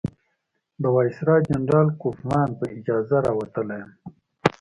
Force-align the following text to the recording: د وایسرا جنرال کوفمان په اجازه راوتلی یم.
د 0.81 0.83
وایسرا 0.95 1.35
جنرال 1.49 1.87
کوفمان 2.01 2.49
په 2.59 2.65
اجازه 2.77 3.17
راوتلی 3.27 3.75
یم. 3.81 3.91